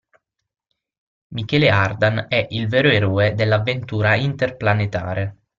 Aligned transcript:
Michele 1.27 1.69
Ardan 1.69 2.25
è 2.27 2.47
il 2.49 2.67
vero 2.67 2.89
eroe 2.89 3.35
dell'avventura 3.35 4.15
interplanetare. 4.15 5.41